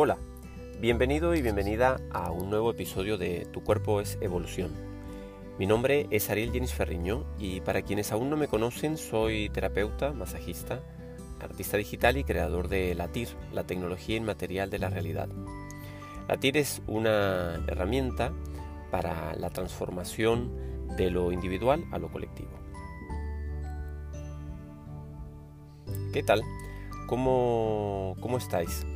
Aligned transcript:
Hola, 0.00 0.16
bienvenido 0.80 1.34
y 1.34 1.42
bienvenida 1.42 1.96
a 2.12 2.30
un 2.30 2.50
nuevo 2.50 2.70
episodio 2.70 3.18
de 3.18 3.48
Tu 3.50 3.64
cuerpo 3.64 4.00
es 4.00 4.16
evolución. 4.20 4.70
Mi 5.58 5.66
nombre 5.66 6.06
es 6.12 6.30
Ariel 6.30 6.52
Jenis 6.52 6.72
Ferriño 6.72 7.24
y 7.36 7.62
para 7.62 7.82
quienes 7.82 8.12
aún 8.12 8.30
no 8.30 8.36
me 8.36 8.46
conocen 8.46 8.96
soy 8.96 9.48
terapeuta, 9.48 10.12
masajista, 10.12 10.84
artista 11.40 11.78
digital 11.78 12.16
y 12.16 12.22
creador 12.22 12.68
de 12.68 12.94
LATIR, 12.94 13.26
la 13.52 13.64
tecnología 13.64 14.14
inmaterial 14.14 14.70
de 14.70 14.78
la 14.78 14.88
realidad. 14.88 15.28
LATIR 16.28 16.58
es 16.58 16.80
una 16.86 17.56
herramienta 17.66 18.32
para 18.92 19.34
la 19.34 19.50
transformación 19.50 20.96
de 20.96 21.10
lo 21.10 21.32
individual 21.32 21.84
a 21.90 21.98
lo 21.98 22.08
colectivo. 22.08 22.52
¿Qué 26.12 26.22
tal? 26.22 26.44
¿Cómo, 27.08 28.14
cómo 28.20 28.38
estáis? 28.38 28.86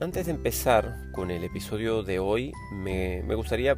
Antes 0.00 0.26
de 0.26 0.32
empezar 0.32 1.10
con 1.12 1.30
el 1.30 1.44
episodio 1.44 2.02
de 2.02 2.18
hoy, 2.18 2.52
me, 2.72 3.22
gustaría 3.34 3.76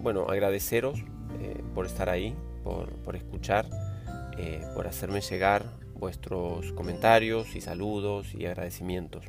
bueno, 0.00 0.26
agradeceros 0.28 1.00
eh, 1.40 1.62
por 1.74 1.86
estar 1.86 2.08
ahí, 2.08 2.34
por, 2.64 3.16
escuchar, 3.16 3.66
eh, 4.38 4.62
por 4.74 4.86
hacerme 4.86 5.20
llegar 5.20 5.64
vuestros 5.94 6.72
comentarios 6.72 7.54
y 7.54 7.60
saludos 7.60 8.34
y 8.34 8.46
agradecimientos. 8.46 9.24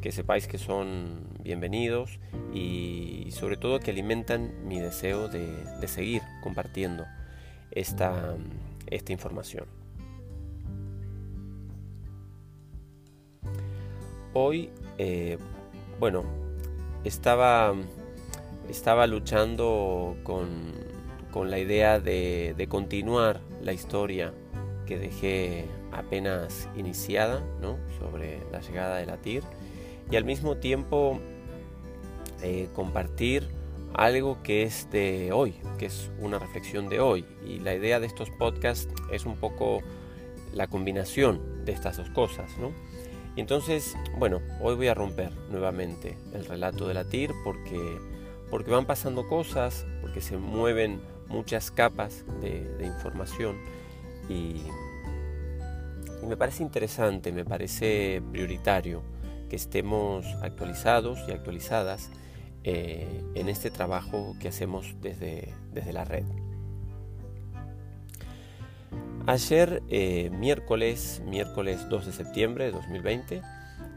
Que 0.00 0.12
sepáis 0.12 0.46
que 0.46 0.58
son 0.58 1.20
bienvenidos 1.42 2.18
y 2.52 3.28
sobre 3.30 3.56
todo 3.56 3.80
que 3.80 3.90
alimentan 3.90 4.66
mi 4.66 4.78
deseo 4.80 5.28
de, 5.28 5.64
de 5.80 5.88
seguir 5.88 6.22
compartiendo 6.42 7.06
esta, 7.70 8.36
esta 8.88 9.12
información. 9.12 9.83
Hoy, 14.36 14.70
eh, 14.98 15.38
bueno, 16.00 16.24
estaba, 17.04 17.72
estaba 18.68 19.06
luchando 19.06 20.16
con, 20.24 20.74
la 21.48 21.58
idea 21.60 22.00
de, 22.00 22.66
continuar 22.68 23.40
la 23.62 23.72
historia 23.72 24.34
que 24.86 24.98
dejé 24.98 25.66
apenas 25.92 26.68
iniciada, 26.76 27.44
¿no? 27.60 27.78
Sobre 28.00 28.40
la 28.50 28.60
llegada 28.60 28.96
de 28.96 29.06
la 29.06 29.18
TIR 29.18 29.44
y 30.10 30.16
al 30.16 30.24
mismo 30.24 30.56
tiempo 30.56 31.20
eh, 32.42 32.68
compartir 32.74 33.48
algo 33.94 34.42
que 34.42 34.64
es 34.64 34.90
de 34.90 35.30
hoy, 35.32 35.54
que 35.78 35.86
es 35.86 36.10
una 36.18 36.40
reflexión 36.40 36.88
de 36.88 36.98
hoy. 36.98 37.24
Y 37.46 37.60
la 37.60 37.72
idea 37.72 38.00
de 38.00 38.08
estos 38.08 38.30
podcasts 38.30 38.92
es 39.12 39.26
un 39.26 39.36
poco 39.36 39.78
la 40.52 40.66
combinación 40.66 41.64
de 41.64 41.70
estas 41.70 41.98
dos 41.98 42.10
cosas, 42.10 42.50
¿no? 42.58 42.72
Y 43.36 43.40
entonces, 43.40 43.96
bueno, 44.18 44.40
hoy 44.60 44.76
voy 44.76 44.88
a 44.88 44.94
romper 44.94 45.32
nuevamente 45.50 46.16
el 46.32 46.44
relato 46.44 46.86
de 46.86 46.94
la 46.94 47.04
TIR 47.04 47.32
porque, 47.42 47.98
porque 48.50 48.70
van 48.70 48.86
pasando 48.86 49.28
cosas, 49.28 49.86
porque 50.00 50.20
se 50.20 50.36
mueven 50.36 51.00
muchas 51.28 51.70
capas 51.70 52.24
de, 52.40 52.84
información 52.84 53.56
y, 54.28 54.62
me 56.26 56.38
parece 56.38 56.62
interesante, 56.62 57.32
me 57.32 57.44
parece 57.44 58.22
prioritario 58.32 59.02
que 59.50 59.56
estemos 59.56 60.24
actualizados 60.40 61.18
y 61.28 61.32
actualizadas 61.32 62.10
eh, 62.62 63.22
en 63.34 63.50
este 63.50 63.70
trabajo 63.70 64.34
que 64.40 64.48
hacemos 64.48 64.94
desde, 65.02 65.52
desde 65.74 65.92
la 65.92 66.04
red. 66.04 66.24
Ayer, 69.26 69.82
eh, 69.88 70.28
miércoles, 70.28 71.22
miércoles 71.24 71.88
2 71.88 72.04
de 72.04 72.12
septiembre 72.12 72.66
de 72.66 72.72
2020, 72.72 73.40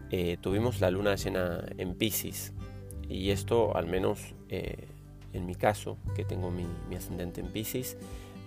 eh, 0.09 0.37
tuvimos 0.39 0.79
la 0.79 0.89
luna 0.89 1.15
llena 1.15 1.65
en 1.77 1.95
Pisces. 1.95 2.53
Y 3.09 3.31
esto, 3.31 3.75
al 3.75 3.87
menos 3.87 4.35
eh, 4.47 4.87
en 5.33 5.45
mi 5.45 5.55
caso, 5.55 5.97
que 6.15 6.23
tengo 6.23 6.49
mi, 6.49 6.65
ascendente 6.95 7.41
en 7.41 7.47
Pisces, 7.47 7.97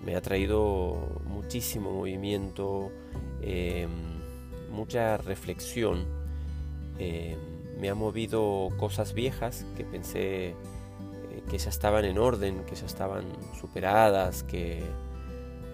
me 0.07 0.17
ha 0.17 0.23
traído 0.23 1.21
muchísimo 1.27 1.93
movimiento, 1.93 2.91
mucha 4.71 5.19
reflexión. 5.19 6.07
me 7.79 7.91
ha 7.91 7.95
movido 7.95 8.71
cosas 8.79 9.13
viejas 9.13 9.67
que 9.77 9.85
pensé 9.85 10.55
que 11.51 11.59
ya 11.59 11.69
estaban 11.69 12.07
en 12.07 12.17
orden, 12.17 12.65
que 12.65 12.75
ya 12.75 12.87
estaban 12.87 13.25
superadas, 13.61 14.45
que 14.45 14.83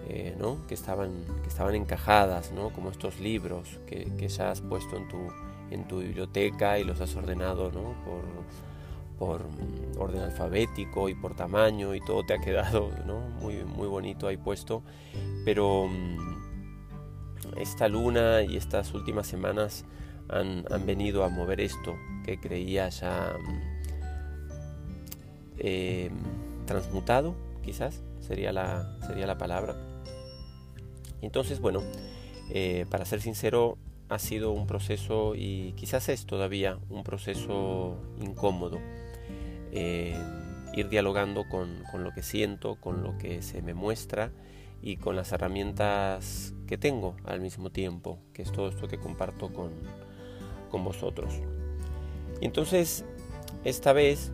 eh, 0.09 0.37
que, 0.67 0.73
estaban, 0.73 1.11
que 1.41 1.49
estaban 1.49 1.75
encajadas, 1.75 2.51
¿no? 2.53 2.69
como 2.69 2.89
estos 2.89 3.19
libros 3.19 3.79
que, 3.85 4.27
ya 4.29 4.51
has 4.51 4.61
puesto 4.61 4.95
en 4.95 5.07
tu, 5.09 5.17
en 5.69 5.87
tu 5.87 5.99
biblioteca 5.99 6.79
y 6.79 6.85
los 6.85 7.01
has 7.01 7.13
ordenado 7.15 7.69
por, 7.71 8.23
por 9.19 9.43
mm, 9.43 9.99
orden 9.99 10.21
alfabético 10.21 11.09
y 11.09 11.15
por 11.15 11.35
tamaño 11.35 11.93
y 11.93 11.99
todo 11.99 12.23
te 12.25 12.35
ha 12.35 12.39
quedado 12.39 12.89
muy, 13.41 13.65
muy 13.65 13.87
bonito 13.87 14.27
ahí 14.27 14.37
puesto. 14.37 14.81
Pero 15.43 15.87
mm, 15.87 17.57
esta 17.57 17.89
luna 17.89 18.43
y 18.43 18.55
estas 18.55 18.93
últimas 18.93 19.27
semanas 19.27 19.83
han, 20.29 20.63
venido 20.85 21.23
a 21.23 21.29
mover 21.29 21.59
esto 21.61 21.97
que 22.23 22.39
creía 22.39 22.87
ya 22.89 23.35
mm, 23.39 23.61
eh, 25.57 26.11
transmutado, 26.65 27.35
quizás 27.61 28.01
sería 28.19 28.53
la, 28.53 28.97
sería 29.05 29.27
la 29.27 29.37
palabra. 29.37 29.86
Entonces, 31.21 31.59
bueno, 31.59 31.81
eh, 32.49 32.85
para 32.89 33.05
ser 33.05 33.21
sincero, 33.21 33.77
ha 34.09 34.19
sido 34.19 34.51
un 34.51 34.67
proceso 34.67 35.33
y 35.35 35.73
quizás 35.73 36.09
es 36.09 36.25
todavía 36.25 36.79
un 36.89 37.03
proceso 37.03 37.97
incómodo. 38.19 38.79
Eh, 39.71 40.15
ir 40.73 40.89
dialogando 40.89 41.47
con, 41.49 41.83
lo 42.03 42.11
que 42.13 42.21
siento, 42.21 42.75
con 42.75 43.03
lo 43.03 43.17
que 43.17 43.41
se 43.41 43.61
me 43.61 43.73
muestra 43.73 44.31
y 44.81 44.97
con 44.97 45.15
las 45.15 45.31
herramientas 45.31 46.53
que 46.67 46.77
tengo 46.77 47.15
al 47.25 47.41
mismo 47.41 47.71
tiempo, 47.71 48.19
que 48.33 48.43
es 48.43 48.51
todo 48.51 48.69
esto 48.69 48.87
que 48.87 48.99
comparto 48.99 49.51
con, 49.51 49.71
vosotros. 50.83 51.33
Y 52.39 52.45
entonces, 52.45 53.03
esta 53.63 53.93
vez, 53.93 54.31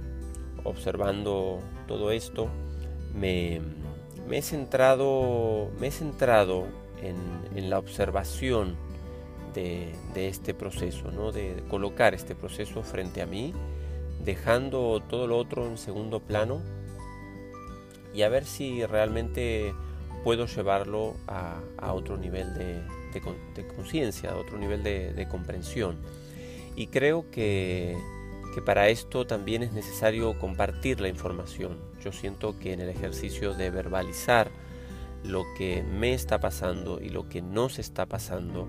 observando 0.65 1.61
todo 1.87 2.11
esto, 2.11 2.49
me, 3.15 3.61
me 4.33 4.39
he 4.39 4.41
centrado, 4.41 5.69
me 5.79 5.89
he 5.89 5.91
centrado 5.91 6.65
en, 7.03 7.69
la 7.69 7.77
observación 7.77 8.75
de, 9.53 9.93
este 10.15 10.55
proceso, 10.55 11.11
¿no? 11.11 11.31
de 11.31 11.63
colocar 11.69 12.15
este 12.15 12.33
proceso 12.33 12.81
frente 12.81 13.21
a 13.21 13.27
mí, 13.27 13.53
dejando 14.25 15.03
todo 15.07 15.27
lo 15.27 15.37
otro 15.37 15.67
en 15.67 15.77
segundo 15.77 16.19
plano 16.19 16.63
y 18.11 18.23
a 18.23 18.29
ver 18.29 18.45
si 18.45 18.83
realmente 18.87 19.75
puedo 20.23 20.47
llevarlo 20.47 21.13
a, 21.27 21.93
otro 21.93 22.17
nivel 22.17 22.55
de, 22.55 22.81
conciencia, 23.75 24.31
a 24.31 24.35
otro 24.35 24.57
nivel 24.57 24.81
de, 24.81 25.27
comprensión. 25.29 25.97
Y 26.75 26.87
creo 26.87 27.29
que 27.29 27.95
que 28.53 28.61
para 28.61 28.89
esto 28.89 29.25
también 29.25 29.63
es 29.63 29.73
necesario 29.73 30.37
compartir 30.37 31.01
la 31.01 31.07
información. 31.07 31.79
Yo 32.03 32.11
siento 32.11 32.59
que 32.59 32.73
en 32.73 32.81
el 32.81 32.89
ejercicio 32.89 33.53
de 33.53 33.71
verbalizar 33.71 34.51
lo 35.23 35.43
que 35.57 35.83
me 35.83 36.13
está 36.13 36.39
pasando 36.39 37.01
y 37.01 37.09
lo 37.09 37.27
que 37.29 37.41
no 37.41 37.69
se 37.69 37.81
está 37.81 38.05
pasando, 38.05 38.67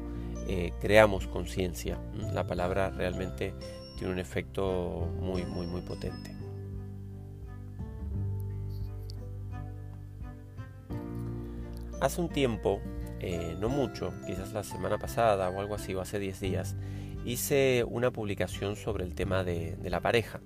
eh, 0.48 0.72
creamos 0.80 1.26
conciencia. 1.26 1.98
La 2.32 2.46
palabra 2.46 2.90
realmente 2.90 3.54
tiene 3.98 4.12
un 4.12 4.18
efecto 4.18 5.10
muy, 5.20 5.44
muy, 5.44 5.66
muy 5.66 5.82
potente. 5.82 6.34
Hace 12.00 12.20
un 12.20 12.28
tiempo, 12.28 12.80
eh, 13.20 13.56
no 13.58 13.68
mucho, 13.68 14.12
quizás 14.26 14.52
la 14.52 14.62
semana 14.62 14.98
pasada 14.98 15.48
o 15.50 15.60
algo 15.60 15.74
así, 15.74 15.94
o 15.94 16.00
hace 16.00 16.18
10 16.18 16.40
días, 16.40 16.76
hice 17.24 17.84
una 17.88 18.10
publicación 18.10 18.76
sobre 18.76 19.04
el 19.04 19.14
tema 19.14 19.44
de, 19.44 19.76
la 19.84 20.00
pareja, 20.00 20.40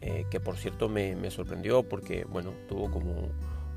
eh, 0.00 0.24
que 0.30 0.40
por 0.40 0.56
cierto 0.56 0.88
me, 0.88 1.30
sorprendió 1.30 1.82
porque 1.82 2.24
bueno, 2.24 2.52
tuvo 2.68 2.90
como 2.90 3.28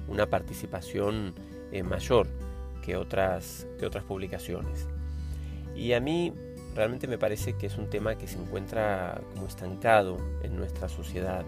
una 0.07 0.29
participación 0.29 1.33
eh, 1.71 1.83
mayor 1.83 2.27
que 2.83 2.97
otras, 2.97 3.67
que 3.79 3.85
otras 3.85 4.03
publicaciones. 4.03 4.87
Y 5.75 5.93
a 5.93 5.99
mí 5.99 6.33
realmente 6.75 7.07
me 7.07 7.17
parece 7.17 7.53
que 7.53 7.67
es 7.67 7.77
un 7.77 7.89
tema 7.89 8.15
que 8.15 8.27
se 8.27 8.37
encuentra 8.39 9.21
como 9.33 9.47
estancado 9.47 10.17
en 10.43 10.55
nuestra 10.55 10.89
sociedad. 10.89 11.45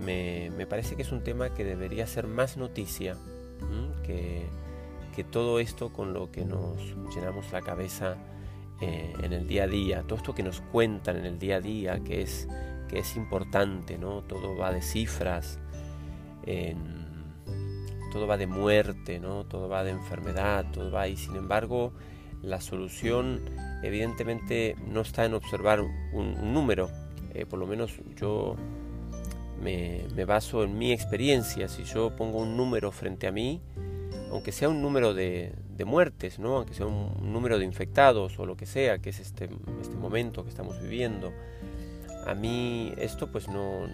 Me, 0.00 0.50
parece 0.68 0.96
que 0.96 1.02
es 1.02 1.12
un 1.12 1.22
tema 1.22 1.54
que 1.54 1.64
debería 1.64 2.06
ser 2.06 2.26
más 2.26 2.56
noticia 2.56 3.16
que, 4.04 4.46
que 5.14 5.22
todo 5.22 5.60
esto 5.60 5.92
con 5.92 6.12
lo 6.12 6.32
que 6.32 6.44
nos 6.44 6.78
llenamos 7.14 7.52
la 7.52 7.60
cabeza 7.60 8.16
eh, 8.82 9.14
en 9.22 9.32
el 9.32 9.46
día 9.46 9.64
a 9.64 9.66
día, 9.66 10.02
todo 10.02 10.16
esto 10.16 10.34
que 10.34 10.42
nos 10.42 10.60
cuentan 10.60 11.16
en 11.16 11.24
el 11.24 11.38
día 11.38 11.56
a 11.56 11.60
día, 11.60 12.00
que 12.04 12.20
es, 12.20 12.46
que 12.88 12.98
es 12.98 13.16
importante, 13.16 13.96
¿no? 13.96 14.22
Todo 14.22 14.56
va 14.56 14.72
de 14.72 14.82
cifras, 14.82 15.58
todo 18.12 18.26
va 18.26 18.36
de 18.36 18.46
muerte, 18.46 19.18
¿no? 19.18 19.44
Todo 19.44 19.68
va 19.68 19.84
de 19.84 19.92
enfermedad, 19.92 20.66
todo 20.72 20.90
va 20.90 21.08
y 21.08 21.16
sin 21.16 21.36
embargo 21.36 21.92
la 22.42 22.60
solución 22.60 23.40
evidentemente 23.82 24.76
no 24.86 25.00
está 25.00 25.24
en 25.24 25.34
observar 25.34 25.80
un, 25.80 26.52
número, 26.52 26.90
eh, 27.34 27.46
por 27.46 27.58
lo 27.58 27.66
menos 27.66 27.92
yo 28.16 28.56
me, 29.62 30.06
baso 30.24 30.64
en 30.64 30.76
mi 30.76 30.92
experiencia, 30.92 31.68
si 31.68 31.84
yo 31.84 32.14
pongo 32.16 32.38
un 32.38 32.56
número 32.56 32.90
frente 32.90 33.26
a 33.26 33.32
mí, 33.32 33.60
aunque 34.30 34.52
sea 34.52 34.68
un 34.68 34.82
número 34.82 35.14
de, 35.14 35.54
muertes, 35.84 36.38
¿no? 36.38 36.56
aunque 36.56 36.74
sea 36.74 36.86
un 36.86 37.32
número 37.32 37.58
de 37.58 37.64
infectados 37.64 38.38
o 38.38 38.46
lo 38.46 38.56
que 38.56 38.66
sea, 38.66 38.98
que 38.98 39.10
es 39.10 39.20
este, 39.20 39.48
este 39.80 39.96
momento 39.96 40.44
que 40.44 40.50
estamos 40.50 40.80
viviendo, 40.80 41.32
a 42.26 42.34
mí 42.34 42.92
esto 42.98 43.30
pues 43.30 43.48
no, 43.48 43.86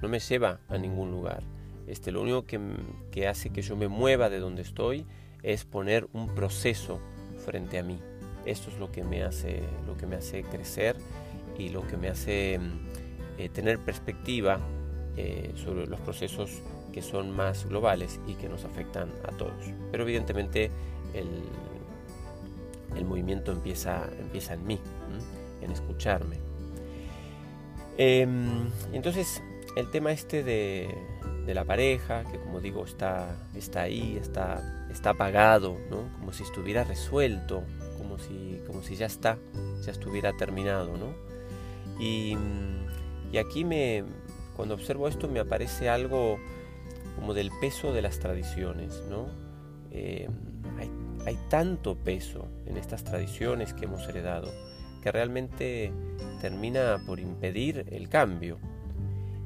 no 0.00 0.08
me 0.08 0.18
lleva 0.18 0.60
a 0.68 0.78
ningún 0.78 1.10
lugar. 1.10 1.42
Este, 1.86 2.12
lo 2.12 2.22
único 2.22 2.46
que, 2.46 2.60
que 3.10 3.26
hace 3.26 3.50
que 3.50 3.62
yo 3.62 3.76
me 3.76 3.88
mueva 3.88 4.28
de 4.28 4.38
donde 4.38 4.62
estoy 4.62 5.06
es 5.42 5.64
poner 5.64 6.08
un 6.12 6.34
proceso 6.34 7.00
frente 7.44 7.78
a 7.78 7.82
mí. 7.82 7.98
Esto 8.46 8.70
es 8.70 8.78
lo 8.78 8.90
que 8.90 9.04
me 9.04 9.22
hace, 9.22 9.62
lo 9.86 9.96
que 9.96 10.06
me 10.06 10.16
hace 10.16 10.42
crecer 10.42 10.96
y 11.58 11.68
lo 11.68 11.86
que 11.86 11.96
me 11.96 12.08
hace 12.08 12.58
eh, 13.38 13.48
tener 13.48 13.78
perspectiva 13.78 14.58
eh, 15.16 15.52
sobre 15.56 15.86
los 15.86 16.00
procesos 16.00 16.62
que 16.92 17.02
son 17.02 17.30
más 17.30 17.66
globales 17.66 18.20
y 18.26 18.34
que 18.34 18.48
nos 18.48 18.64
afectan 18.64 19.12
a 19.24 19.36
todos. 19.36 19.72
Pero 19.90 20.04
evidentemente 20.04 20.70
el, 21.14 21.28
el 22.96 23.04
movimiento 23.04 23.52
empieza, 23.52 24.08
empieza 24.18 24.54
en 24.54 24.66
mí, 24.66 24.80
en 25.62 25.70
escucharme. 25.70 26.36
Em, 27.96 28.70
entonces, 28.92 29.42
el 29.76 29.90
tema 29.90 30.12
este 30.12 30.42
de, 30.42 30.88
de, 31.46 31.54
la 31.54 31.64
pareja, 31.64 32.24
que 32.24 32.38
como 32.38 32.60
digo 32.60 32.84
está, 32.84 33.36
está 33.54 33.82
ahí, 33.82 34.16
está, 34.20 34.86
está 34.90 35.10
apagado, 35.10 35.76
¿no? 35.90 36.04
como 36.18 36.32
si 36.32 36.42
estuviera 36.42 36.84
resuelto, 36.84 37.62
como 37.98 38.18
si, 38.18 38.60
como 38.66 38.82
si 38.82 38.96
ya 38.96 39.06
está, 39.06 39.38
ya 39.84 39.92
estuviera 39.92 40.32
terminado. 40.36 40.96
¿no? 40.96 41.12
Y, 42.02 42.36
y 43.32 43.38
aquí 43.38 43.64
me, 43.64 44.04
cuando 44.56 44.74
observo 44.74 45.06
esto 45.06 45.28
me 45.28 45.40
aparece 45.40 45.88
algo 45.88 46.38
como 47.16 47.34
del 47.34 47.50
peso 47.60 47.92
de 47.92 48.02
las 48.02 48.18
tradiciones, 48.18 49.02
¿no? 49.10 49.28
Hay, 50.78 50.90
hay, 51.26 51.38
tanto 51.48 51.96
peso 51.96 52.48
en 52.66 52.76
estas 52.76 53.04
tradiciones 53.04 53.74
que 53.74 53.84
hemos 53.84 54.06
heredado 54.08 54.50
que 55.02 55.10
realmente 55.10 55.92
termina 56.40 57.02
por 57.06 57.20
impedir 57.20 57.86
el 57.90 58.08
cambio. 58.08 58.58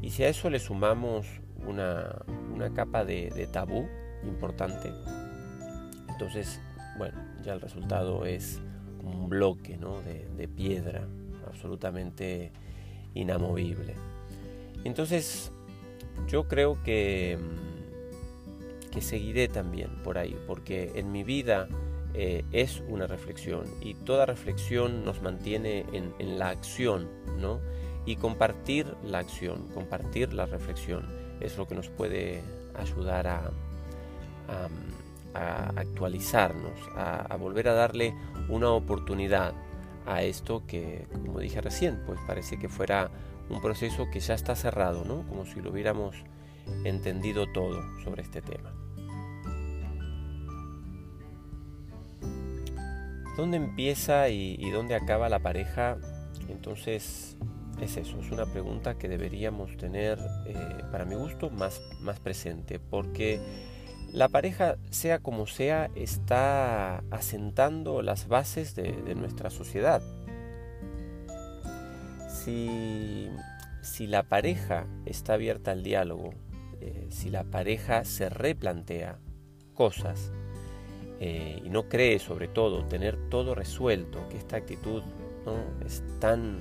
Y 0.02 0.10
si 0.10 0.24
a 0.24 0.28
eso 0.28 0.50
le 0.50 0.58
sumamos 0.58 1.26
una, 1.66 2.22
una 2.52 2.72
capa 2.74 3.04
de, 3.04 3.48
tabú 3.52 3.86
importante, 4.24 4.92
entonces, 6.08 6.60
bueno, 6.98 7.18
ya 7.42 7.54
el 7.54 7.60
resultado 7.60 8.26
es 8.26 8.60
un 9.02 9.28
bloque 9.28 9.76
¿no? 9.76 10.00
de, 10.02 10.28
de 10.36 10.48
piedra 10.48 11.06
absolutamente 11.46 12.52
inamovible. 13.14 13.94
Entonces, 14.84 15.50
yo 16.28 16.48
creo 16.48 16.82
que, 16.82 17.38
mm, 17.40 17.73
que 18.94 19.02
seguiré 19.02 19.48
también 19.48 19.90
por 20.04 20.18
ahí, 20.18 20.38
porque 20.46 20.92
en 20.94 21.10
mi 21.10 21.24
vida 21.24 21.66
eh, 22.14 22.44
es 22.52 22.80
una 22.88 23.08
reflexión 23.08 23.64
y 23.80 23.94
toda 23.94 24.24
reflexión 24.24 25.04
nos 25.04 25.20
mantiene 25.20 25.84
en, 25.92 26.38
la 26.38 26.50
acción, 26.50 27.08
¿no? 27.40 27.60
Y 28.06 28.16
compartir 28.16 28.86
la 29.02 29.18
acción, 29.18 29.66
compartir 29.74 30.32
la 30.32 30.46
reflexión 30.46 31.08
es 31.40 31.58
lo 31.58 31.66
que 31.66 31.74
nos 31.74 31.88
puede 31.88 32.42
ayudar 32.76 33.26
a, 33.26 33.50
actualizarnos, 35.76 36.78
a, 36.96 37.36
volver 37.36 37.66
a 37.68 37.74
darle 37.74 38.14
una 38.48 38.70
oportunidad 38.70 39.52
a 40.06 40.22
esto 40.22 40.62
que, 40.68 41.08
como 41.10 41.40
dije 41.40 41.60
recién, 41.60 42.00
pues 42.06 42.20
parece 42.28 42.60
que 42.60 42.68
fuera 42.68 43.10
un 43.48 43.60
proceso 43.60 44.06
que 44.12 44.20
ya 44.20 44.34
está 44.34 44.54
cerrado, 44.54 45.04
¿no? 45.04 45.26
Como 45.26 45.44
si 45.44 45.60
lo 45.60 45.72
hubiéramos 45.72 46.14
entendido 46.84 47.50
todo 47.52 47.82
sobre 48.04 48.22
este 48.22 48.40
tema. 48.40 48.83
¿Dónde 53.36 53.56
empieza 53.56 54.28
y, 54.28 54.70
dónde 54.70 54.94
acaba 54.94 55.28
la 55.28 55.40
pareja? 55.40 55.98
Entonces 56.48 57.36
es 57.80 57.96
eso, 57.96 58.20
es 58.20 58.30
una 58.30 58.46
pregunta 58.46 58.96
que 58.96 59.08
deberíamos 59.08 59.76
tener, 59.76 60.18
eh, 60.46 60.84
para 60.92 61.04
mi 61.04 61.16
gusto, 61.16 61.50
más, 61.50 61.82
más 62.00 62.20
presente, 62.20 62.78
porque 62.78 63.40
la 64.12 64.28
pareja, 64.28 64.76
sea 64.90 65.18
como 65.18 65.46
sea, 65.46 65.90
está 65.96 66.98
asentando 67.10 68.00
las 68.02 68.28
bases 68.28 68.76
de 68.76 69.14
nuestra 69.16 69.50
sociedad 69.50 70.02
si, 73.82 74.06
la 74.06 74.22
pareja 74.24 74.86
está 75.06 75.34
abierta 75.34 75.72
al 75.72 75.82
diálogo, 75.82 76.34
eh, 76.80 77.06
si 77.10 77.30
la 77.30 77.44
pareja 77.44 78.04
se 78.04 78.28
replantea 78.28 79.18
cosas 79.74 80.32
eh, 81.20 81.60
y 81.64 81.68
no 81.70 81.88
cree 81.88 82.18
sobre 82.18 82.48
todo 82.48 82.84
tener 82.84 83.16
todo 83.28 83.54
resuelto, 83.54 84.28
que 84.28 84.36
esta 84.36 84.56
actitud 84.56 85.02
¿no? 85.46 85.56
es, 85.86 86.02
tan, 86.20 86.60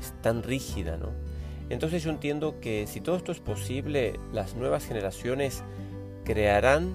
es 0.00 0.12
tan 0.22 0.42
rígida, 0.42 0.96
¿no? 0.96 1.10
entonces 1.70 2.02
yo 2.02 2.10
entiendo 2.10 2.60
que 2.60 2.86
si 2.86 3.00
todo 3.00 3.16
esto 3.16 3.32
es 3.32 3.40
posible, 3.40 4.18
las 4.32 4.54
nuevas 4.54 4.86
generaciones 4.86 5.62
crearán 6.24 6.94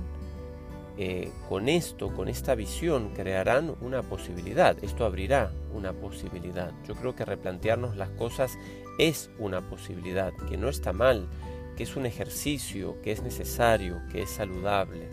eh, 1.02 1.32
con 1.48 1.70
esto, 1.70 2.14
con 2.14 2.28
esta 2.28 2.56
visión, 2.56 3.14
crearán 3.14 3.74
una 3.80 4.04
posibilidad. 4.04 4.76
Esto 4.84 5.06
abrirá 5.06 5.54
una 5.74 5.94
posibilidad. 5.94 6.74
Yo 6.86 6.94
creo 6.94 7.16
que 7.16 7.24
replantearnos 7.24 7.96
las 7.96 8.10
cosas 8.10 8.58
es 8.98 9.30
una 9.40 9.62
posibilidad, 9.70 10.34
que 10.50 10.58
no 10.58 10.68
está 10.68 10.92
mal, 10.92 11.30
que 11.78 11.84
es 11.84 11.96
un 11.96 12.06
ejercicio, 12.06 13.02
que 13.02 13.14
es 13.14 13.24
necesario, 13.24 14.02
que 14.12 14.24
es 14.24 14.30
saludable. 14.30 15.08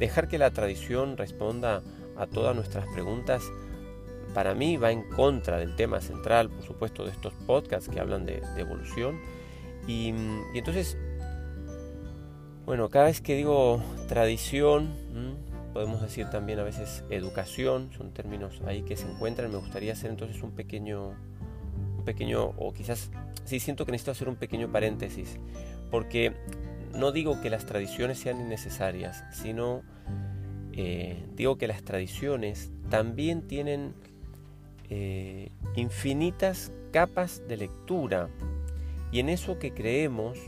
Dejar 0.00 0.26
que 0.26 0.38
la 0.38 0.50
tradición 0.50 1.16
responda 1.16 1.82
a 2.16 2.26
todas 2.26 2.56
nuestras 2.56 2.86
preguntas, 2.88 3.44
para 4.34 4.54
mí 4.54 4.76
va 4.76 4.90
en 4.90 5.02
contra 5.02 5.58
del 5.58 5.76
tema 5.76 6.00
central, 6.00 6.50
por 6.50 6.64
supuesto, 6.64 7.04
de 7.04 7.12
estos 7.12 7.32
podcasts 7.46 7.88
que 7.88 8.00
hablan 8.00 8.26
de, 8.26 8.42
evolución. 8.56 9.20
y 9.86 10.12
entonces 10.54 10.96
bueno, 12.70 12.88
cada 12.88 13.06
vez 13.06 13.20
que 13.20 13.34
digo 13.34 13.82
tradición, 14.06 14.94
podemos 15.72 16.00
decir 16.00 16.30
también 16.30 16.60
a 16.60 16.62
veces 16.62 17.02
educación, 17.10 17.90
son 17.96 18.12
términos 18.12 18.62
ahí 18.64 18.82
que 18.82 18.96
se 18.96 19.10
encuentran. 19.10 19.50
Me 19.50 19.58
gustaría 19.58 19.92
hacer 19.92 20.08
entonces 20.08 20.40
un 20.44 20.52
pequeño, 20.52 21.16
un 21.98 22.04
pequeño, 22.04 22.44
o 22.44 22.72
quizás 22.72 23.10
sí 23.44 23.58
siento 23.58 23.84
que 23.84 23.90
necesito 23.90 24.12
hacer 24.12 24.28
un 24.28 24.36
pequeño 24.36 24.70
paréntesis, 24.70 25.36
porque 25.90 26.32
no 26.94 27.12
digo 27.12 27.40
que 27.40 27.50
las 27.50 27.66
tradiciones 27.66 28.18
sean 28.18 28.40
innecesarias, 28.40 29.24
sino 29.32 29.82
eh, 30.72 31.24
digo 31.34 31.56
que 31.58 31.66
las 31.66 31.82
tradiciones 31.82 32.70
también 32.88 33.42
tienen 33.42 33.94
eh, 34.88 35.50
infinitas 35.76 36.72
capas 36.92 37.42
de 37.46 37.56
lectura 37.56 38.28
y 39.12 39.20
en 39.20 39.28
eso 39.28 39.58
que 39.58 39.72
creemos 39.72 40.38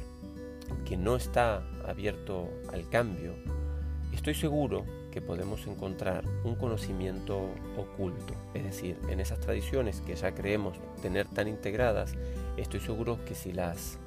que 0.84 0.96
no 0.96 1.16
está 1.16 1.62
abierto 1.87 2.49
al 2.72 2.88
cambio, 2.88 3.34
estoy 4.12 4.34
seguro 4.34 4.84
que 5.12 5.20
podemos 5.20 5.66
encontrar 5.66 6.25
un 6.44 6.54
conocimiento 6.54 7.50
oculto. 7.76 8.34
Es 8.54 8.64
decir, 8.64 8.96
en 9.08 9.20
esas 9.20 9.40
tradiciones 9.40 10.00
que 10.00 10.16
ya 10.16 10.34
creemos 10.34 10.78
tener 11.02 11.26
tan 11.26 11.49
integradas, 11.49 12.14
estoy 12.56 12.80
seguro 12.80 13.25
que 13.25 13.34
si 13.34 13.52
las, 13.52 13.99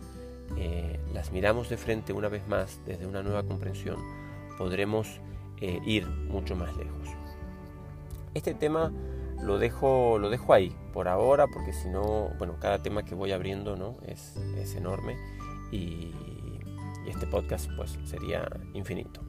eh, 0.58 1.00
las 1.14 1.32
miramos 1.32 1.70
de 1.70 1.78
frente 1.78 2.14
una 2.14 2.30
vez 2.30 2.48
más 2.48 2.80
desde 2.86 3.06
una 3.06 3.24
nueva 3.24 3.44
comprensión, 3.44 3.98
podremos 4.58 5.20
eh, 5.62 5.80
ir 5.86 6.08
mucho 6.08 6.56
más 6.56 6.75
lejos. 6.75 7.10
Este 8.34 8.54
tema 8.54 8.92
lo 9.42 9.58
dejo, 9.60 10.18
lo 10.20 10.30
dejo 10.30 10.54
ahí 10.54 10.75
por 10.94 11.08
ahora, 11.08 11.48
porque 11.48 11.74
si 11.74 11.90
no, 11.90 12.30
bueno, 12.38 12.56
cada 12.60 12.82
tema 12.82 13.04
que 13.04 13.16
voy 13.16 13.32
abriendo 13.32 13.75
¿no? 13.75 13.98
es, 14.08 14.36
es 14.58 14.75
enorme 14.75 15.18
y, 15.72 16.14
este 17.08 17.28
podcast 17.28 17.70
pues 17.78 18.00
sería 18.06 18.50
infinito. 18.74 19.22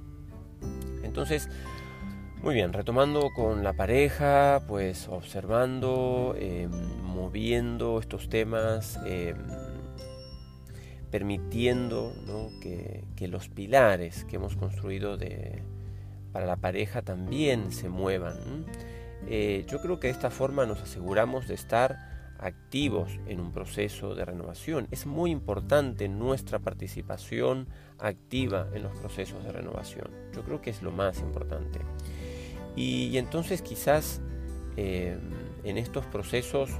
Entonces, 1.02 1.50
muy 2.42 2.54
bien, 2.54 2.72
retomando 2.72 3.28
con 3.34 3.62
la 3.62 3.74
pareja, 3.74 4.62
pues 4.66 5.08
observando, 5.08 6.34
em, 6.38 6.70
moviendo 7.02 8.00
estos 8.00 8.30
temas, 8.30 8.98
em, 9.04 9.36
permitiendo 11.10 12.12
que, 12.60 13.04
los 13.28 13.48
pilares 13.48 14.24
que 14.24 14.36
hemos 14.36 14.56
construido 14.56 15.18
para 16.32 16.46
la 16.46 16.56
pareja 16.56 17.02
también 17.02 17.72
se 17.72 17.88
muevan. 17.88 18.66
Eh, 19.28 19.64
yo 19.66 19.80
creo 19.80 19.98
que 19.98 20.08
de 20.08 20.12
esta 20.12 20.30
forma 20.30 20.66
nos 20.66 20.80
aseguramos 20.80 21.48
de 21.48 21.54
estar 21.54 22.16
activos 22.38 23.18
en 23.26 23.40
un 23.40 23.52
proceso 23.52 24.14
de 24.14 24.24
renovación. 24.24 24.88
Es 24.90 25.06
muy 25.06 25.30
importante 25.30 26.08
nuestra 26.08 26.58
participación 26.58 27.68
activa 27.98 28.68
en 28.74 28.82
los 28.82 28.96
procesos 28.98 29.42
de 29.44 29.52
renovación. 29.52 30.10
Yo 30.34 30.42
creo 30.42 30.60
que 30.60 30.70
es 30.70 30.82
lo 30.82 30.92
más 30.92 31.20
importante. 31.20 31.80
Y, 32.76 33.16
entonces 33.16 33.62
quizás 33.62 34.20
eh, 34.76 35.18
en 35.64 35.78
estos 35.78 36.04
procesos 36.04 36.70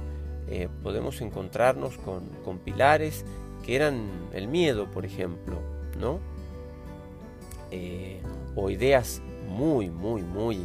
eh, 0.47 0.69
podemos 0.83 1.21
encontrarnos 1.21 1.97
con, 1.97 2.59
pilares 2.59 3.25
que 3.67 3.75
eran 3.75 4.09
el 4.33 4.47
miedo, 4.47 4.89
por 4.89 5.05
ejemplo, 5.05 5.59
¿no? 5.99 6.19
Eh, 7.69 8.21
o 8.55 8.71
ideas 8.71 9.21
muy, 9.47 9.89
muy, 9.91 10.23
muy 10.23 10.61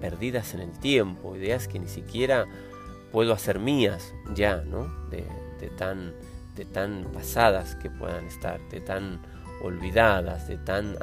perdidas 0.00 0.54
en 0.54 0.60
el 0.60 0.72
tiempo, 0.78 1.36
ideas 1.36 1.68
que 1.68 1.78
ni 1.78 1.88
siquiera 1.88 2.46
puedo 3.12 3.32
hacer 3.32 3.58
mías 3.58 4.14
ya, 4.34 4.62
¿no? 4.66 4.88
De, 5.10 5.24
tan, 5.76 6.12
de 6.56 6.64
tan 6.64 7.04
pasadas 7.12 7.74
que 7.76 7.90
puedan 7.90 8.26
estar, 8.26 8.60
de 8.70 8.80
tan 8.80 9.20
olvidadas, 9.62 10.48
de 10.48 10.58
tan 10.58 10.96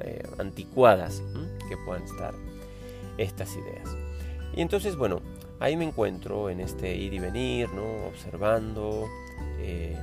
eh, 0.00 0.22
anticuadas 0.38 1.22
que 1.68 1.76
puedan 1.84 2.02
estar 2.04 2.34
estas 3.18 3.54
ideas. 3.56 3.88
Y 4.54 4.60
entonces, 4.60 4.96
bueno, 4.96 5.20
ahí 5.58 5.76
me 5.76 5.84
encuentro 5.84 6.50
en 6.50 6.60
este 6.60 6.94
ir 6.94 7.14
y 7.14 7.18
venir, 7.18 7.68
¿no? 7.70 8.06
Observando, 8.06 9.06
eh, 9.58 9.98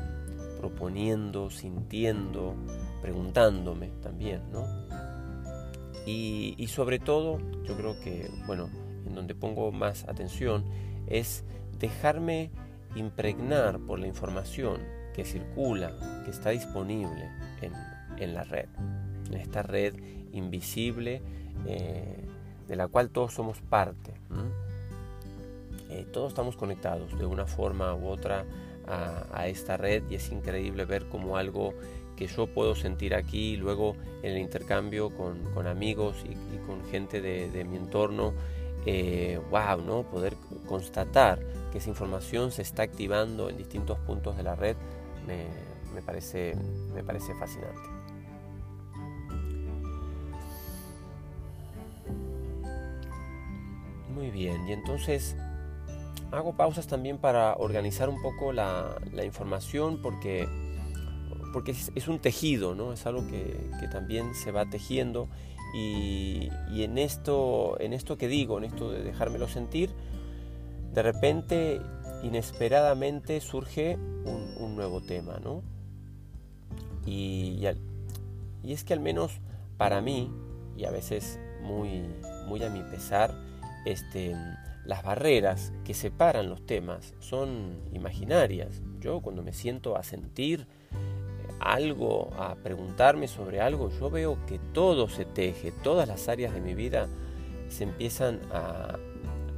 proponiendo, 0.59 1.49
sintiendo, 1.49 2.55
preguntándome 3.01 3.89
también, 4.01 4.41
¿no? 4.51 4.65
Y, 6.05 6.67
sobre 6.67 6.99
todo, 6.99 7.39
yo 7.63 7.77
creo 7.77 7.99
que, 8.01 8.29
bueno, 8.45 8.69
en 9.05 9.15
donde 9.15 9.35
pongo 9.35 9.71
más 9.71 10.03
atención 10.09 10.65
es 11.07 11.45
dejarme 11.79 12.51
impregnar 12.95 13.79
por 13.79 13.99
la 13.99 14.07
información 14.07 14.81
que 15.13 15.23
circula, 15.23 15.93
que 16.25 16.31
está 16.31 16.49
disponible 16.49 17.29
en, 17.61 17.73
en 18.17 18.33
la 18.33 18.43
red, 18.43 18.67
en 19.27 19.35
esta 19.35 19.63
red 19.63 19.95
invisible 20.33 21.21
eh, 21.65 22.17
de 22.67 22.75
la 22.75 22.87
cual 22.87 23.09
todos 23.09 23.33
somos 23.33 23.61
parte. 23.61 24.13
Eh, 25.89 26.05
todos 26.11 26.29
estamos 26.29 26.55
conectados 26.55 27.17
de 27.17 27.25
una 27.25 27.45
forma 27.45 27.93
u 27.93 28.07
otra 28.07 28.45
a, 28.87 29.47
esta 29.47 29.77
red 29.77 30.03
y 30.09 30.15
es 30.15 30.31
increíble 30.31 30.85
ver 30.85 31.07
como 31.07 31.37
algo 31.37 31.73
que 32.15 32.27
yo 32.27 32.47
puedo 32.47 32.75
sentir 32.75 33.15
aquí 33.15 33.57
luego 33.57 33.95
en 34.21 34.33
el 34.33 34.37
intercambio 34.37 35.09
con, 35.11 35.67
amigos 35.67 36.23
y, 36.25 36.57
con 36.65 36.83
gente 36.85 37.21
de, 37.21 37.63
mi 37.65 37.77
entorno, 37.77 38.33
wow, 38.33 38.35
eh, 38.85 39.39
¿no? 39.85 40.03
Poder 40.03 40.35
constatar 40.67 41.39
que 41.71 41.79
esa 41.79 41.89
información 41.89 42.51
se 42.51 42.61
está 42.61 42.83
activando 42.83 43.49
en 43.49 43.57
distintos 43.57 43.97
puntos 43.99 44.37
de 44.37 44.43
la 44.43 44.55
red 44.55 44.75
me, 45.25 46.01
parece, 46.01 46.55
me 46.93 47.03
parece 47.03 47.33
fascinante. 47.35 47.81
Muy 54.13 54.29
bien, 54.29 54.67
y 54.67 54.73
entonces 54.73 55.35
hago 56.33 56.53
pausas 56.53 56.87
también 56.87 57.19
para 57.19 57.55
organizar 57.55 58.09
un 58.09 58.21
poco 58.21 58.51
la, 58.51 58.97
información 59.23 60.01
porque, 60.01 60.47
porque 61.53 61.71
es, 61.71 62.07
un 62.07 62.19
tejido, 62.19 62.73
¿no? 62.73 62.91
es 62.91 63.05
algo 63.05 63.27
que, 63.27 63.55
también 63.91 64.33
se 64.33 64.51
va 64.51 64.65
tejiendo 64.65 65.29
y, 65.75 66.49
en, 66.71 66.97
esto, 66.97 67.79
en 67.79 67.93
esto 67.93 68.17
que 68.17 68.27
digo, 68.27 68.57
en 68.57 68.63
esto 68.63 68.91
de 68.91 69.03
dejármelo 69.03 69.47
sentir, 69.47 69.91
de 70.93 71.03
repente, 71.03 71.81
inesperadamente 72.23 73.39
surge 73.39 73.95
un, 73.95 74.75
nuevo 74.75 75.01
tema, 75.01 75.39
¿no? 75.39 75.61
Y, 77.05 77.63
y, 78.63 78.73
es 78.73 78.83
que 78.83 78.93
al 78.93 78.99
menos 78.99 79.39
para 79.77 80.01
mí, 80.01 80.31
y 80.77 80.85
a 80.85 80.91
veces 80.91 81.39
muy, 81.61 82.03
muy 82.47 82.63
a 82.63 82.69
mi 82.69 82.81
pesar, 82.81 83.35
este, 83.85 84.35
las 84.85 85.03
barreras 85.03 85.71
que 85.85 85.93
separan 85.93 86.49
los 86.49 86.65
temas 86.65 87.13
son 87.19 87.79
imaginarias. 87.93 88.81
Yo 88.99 89.21
cuando 89.21 89.43
me 89.43 89.53
siento 89.53 89.95
a 89.95 90.03
sentir 90.03 90.67
eh, 90.91 91.53
algo, 91.59 92.31
a 92.37 92.55
preguntarme 92.55 93.27
sobre 93.27 93.61
algo, 93.61 93.89
yo 93.89 94.09
veo 94.09 94.37
que 94.45 94.59
todo 94.73 95.07
se 95.07 95.25
teje, 95.25 95.71
todas 95.71 96.07
las 96.07 96.27
áreas 96.27 96.53
de 96.53 96.61
mi 96.61 96.73
vida 96.73 97.07
se 97.69 97.85
empiezan 97.85 98.41
a 98.51 98.97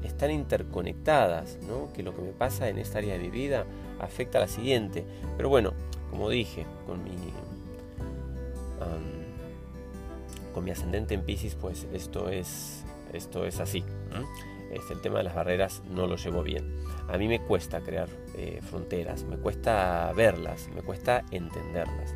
estar 0.04 0.30
interconectadas, 0.30 1.58
¿no? 1.68 1.92
que 1.92 2.04
lo 2.04 2.16
que 2.16 2.22
me 2.22 2.32
pasa 2.32 2.70
en 2.70 2.78
esta 2.78 3.00
área 3.00 3.14
de 3.14 3.20
mi 3.20 3.30
vida 3.30 3.66
afecta 4.00 4.38
a 4.38 4.42
la 4.42 4.48
siguiente. 4.48 5.06
Pero 5.36 5.50
bueno, 5.50 5.74
como 6.12 6.30
dije, 6.30 6.66
con 6.86 7.04
mi, 7.04 7.12
con 10.54 10.64
mi 10.64 10.72
ascendente 10.72 11.14
en 11.16 11.24
Pisces, 11.24 11.56
pues 11.56 11.88
esto 11.92 12.30
es, 12.30 12.86
esto 13.12 13.46
es 13.46 13.60
así. 13.60 13.84
Este, 14.72 14.94
el 14.94 15.02
tema 15.02 15.20
de 15.20 15.24
las 15.24 15.36
barreras 15.36 15.84
no 15.90 16.08
lo 16.08 16.16
llevo 16.16 16.44
bien. 16.44 16.78
A 17.08 17.18
mí 17.18 17.28
me 17.28 17.40
cuesta 17.42 17.82
crear 17.82 18.10
eh, 18.36 18.60
fronteras, 18.62 19.24
me 19.24 19.38
cuesta 19.38 20.12
verlas, 20.16 20.70
me 20.74 20.82
cuesta 20.82 21.24
entenderlas. 21.32 22.14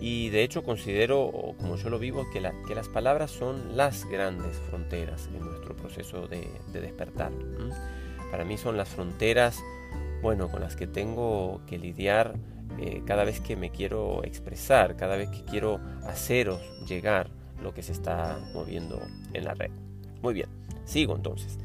Y 0.00 0.30
de 0.30 0.42
hecho 0.42 0.64
considero, 0.64 1.30
como 1.58 1.76
yo 1.76 1.88
lo 1.88 1.98
vivo, 2.00 2.26
que, 2.32 2.40
las 2.40 2.88
palabras 2.88 3.30
son 3.30 3.76
las 3.76 4.04
grandes 4.06 4.56
fronteras 4.68 5.28
en 5.32 5.40
nuestro 5.44 5.76
proceso 5.76 6.26
de, 6.26 6.50
despertar. 6.72 7.30
Para 8.30 8.44
mí 8.44 8.58
son 8.58 8.76
las 8.76 8.88
fronteras, 8.88 9.62
bueno, 10.20 10.50
con 10.50 10.60
las 10.60 10.74
que 10.74 10.88
tengo 10.88 11.60
que 11.66 11.78
lidiar 11.78 12.34
eh, 12.78 13.02
cada 13.06 13.22
vez 13.24 13.40
que 13.40 13.54
me 13.54 13.70
quiero 13.70 14.24
expresar, 14.24 14.96
cada 14.96 15.16
vez 15.16 15.28
que 15.30 15.44
quiero 15.44 15.78
haceros 16.04 16.60
llegar 16.88 17.30
lo 17.62 17.72
que 17.72 17.82
se 17.82 17.92
está 17.92 18.38
moviendo 18.54 19.00
en 19.34 19.44
la 19.44 19.54
red. 19.54 19.70
Muy 20.20 20.34
bien. 20.34 20.61
Sigo 20.84 21.16
entonces. 21.16 21.58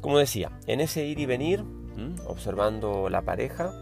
Como 0.00 0.18
decía, 0.18 0.52
en 0.66 0.80
ese 0.80 1.04
ir 1.04 1.18
y 1.18 1.26
venir, 1.26 1.64
observando 2.26 3.08
la 3.08 3.22
pareja, 3.22 3.72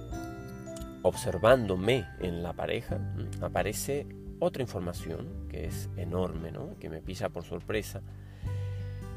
observándome 1.02 2.06
en 2.20 2.42
la 2.42 2.52
pareja, 2.52 2.98
aparece 3.40 4.06
otra 4.38 4.62
información 4.62 5.46
que 5.48 5.66
es 5.66 5.88
enorme, 5.96 6.50
¿no? 6.50 6.76
que 6.78 6.88
me 6.88 7.00
pisa 7.00 7.28
por 7.28 7.44
sorpresa, 7.44 8.02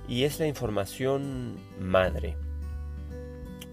y 0.07 0.23
es 0.23 0.39
la 0.39 0.47
información 0.47 1.57
madre. 1.79 2.35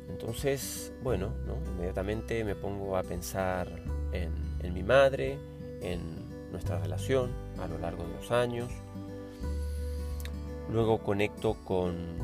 Entonces, 0.09 0.93
bueno, 1.03 1.33
inmediatamente 1.75 2.45
me 2.45 2.55
pongo 2.55 2.97
a 2.97 3.03
pensar 3.03 3.69
en, 4.12 4.33
en 4.61 4.75
mi 4.75 4.83
madre, 4.83 5.38
en 5.83 6.26
nuestra 6.53 6.79
relación 6.79 7.31
a 7.61 7.67
lo 7.67 7.79
largo 7.79 8.05
de 8.05 8.15
los 8.15 8.31
años, 8.31 8.71
luego 10.71 10.99
conecto 10.99 11.55
con, 11.65 12.17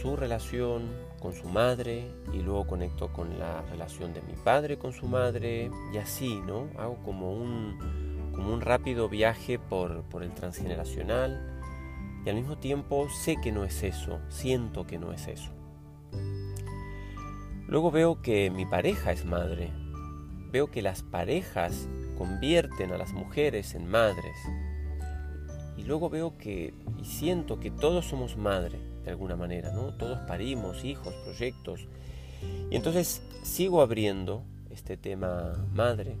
su 0.00 0.16
relación, 0.16 0.90
con 1.20 1.32
su 1.32 1.48
madre, 1.48 2.10
y 2.32 2.40
luego 2.40 2.66
conecto 2.66 3.12
con 3.12 3.38
la 3.38 3.62
relación 3.62 4.12
de 4.12 4.22
mi 4.22 4.34
padre 4.34 4.78
con 4.78 4.92
su 4.92 5.06
madre, 5.06 5.70
y 5.92 5.98
así, 5.98 6.40
¿no? 6.46 6.68
Hago 6.78 6.96
como 7.04 7.32
un, 7.32 7.76
rápido 8.60 9.08
viaje 9.08 9.58
por, 9.58 10.02
por 10.04 10.22
el 10.22 10.32
transgeneracional, 10.32 11.60
y 12.24 12.28
al 12.28 12.36
mismo 12.36 12.58
tiempo 12.58 13.08
sé 13.08 13.36
que 13.40 13.52
no 13.52 13.64
es 13.64 13.82
eso, 13.82 14.20
siento 14.28 14.86
que 14.86 14.98
no 14.98 15.12
es 15.12 15.28
eso. 15.28 15.52
Luego 17.68 17.90
veo 17.90 18.22
que 18.22 18.50
mi 18.50 18.66
pareja 18.66 19.12
es 19.12 19.24
madre, 19.24 19.72
veo 20.50 20.70
que 20.70 20.82
las 20.82 21.02
parejas 21.02 21.88
convierten 22.16 22.92
a 22.92 22.98
las 22.98 23.12
mujeres 23.12 23.74
en 23.74 23.88
madres, 23.88 24.36
y 25.76 25.82
luego 25.82 26.08
veo 26.08 26.36
que 26.38 26.74
y 27.00 27.04
siento 27.04 27.60
que 27.60 27.70
todos 27.70 28.06
somos 28.06 28.36
madre 28.36 28.78
de 29.04 29.10
alguna 29.10 29.36
manera, 29.36 29.72
¿no? 29.72 29.94
Todos 29.94 30.18
parimos 30.26 30.84
hijos, 30.84 31.14
proyectos. 31.24 31.86
Y 32.70 32.76
entonces 32.76 33.22
sigo 33.42 33.80
abriendo 33.80 34.42
este 34.70 34.96
tema 34.96 35.52
madre 35.72 36.16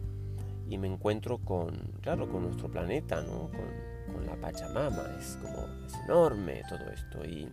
y 0.68 0.78
me 0.78 0.88
encuentro 0.88 1.38
con, 1.38 1.76
claro, 2.00 2.28
con 2.28 2.44
nuestro 2.44 2.68
planeta, 2.70 3.22
¿no? 3.22 3.50
Con, 3.50 3.96
la 4.24 4.34
Pachamama, 4.36 5.04
es 5.20 5.38
como, 5.42 5.66
es 5.86 5.94
enorme 6.04 6.62
todo 6.68 6.90
esto. 6.90 7.24
Y, 7.24 7.48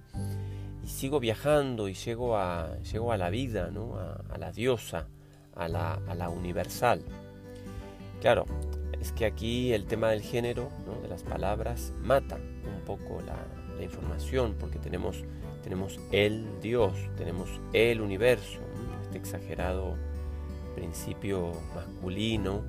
sigo 0.86 1.20
viajando 1.20 1.88
y 1.88 1.94
llego 1.94 2.38
a, 2.38 2.78
llego 2.80 3.12
a 3.12 3.18
la 3.18 3.30
vida, 3.30 3.70
¿no? 3.70 3.98
A, 3.98 4.38
la 4.38 4.52
diosa, 4.52 5.08
a 5.56 5.68
la, 5.68 5.94
a 6.08 6.16
la 6.16 6.30
universal. 6.30 7.04
Claro, 8.24 8.46
es 9.02 9.12
que 9.12 9.26
aquí 9.26 9.74
el 9.74 9.86
tema 9.86 10.12
del 10.12 10.22
género, 10.22 10.70
de 11.02 11.10
las 11.10 11.24
palabras, 11.24 11.92
mata 12.00 12.38
un 12.38 12.86
poco 12.86 13.22
la, 13.22 13.36
información, 13.84 14.56
porque 14.58 14.80
tenemos, 14.80 15.26
tenemos 15.62 16.00
el 16.14 16.62
Dios, 16.62 16.94
tenemos 17.18 17.50
el 17.74 18.00
universo, 18.00 18.62
este 19.04 19.18
exagerado 19.18 19.98
principio 20.74 21.52
masculino, 21.76 22.64